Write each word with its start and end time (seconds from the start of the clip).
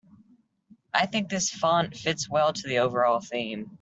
I 0.95 1.05
think 1.05 1.29
this 1.29 1.51
font 1.51 1.95
fits 1.95 2.27
well 2.27 2.53
to 2.53 2.67
the 2.67 2.79
overall 2.79 3.19
theme. 3.19 3.69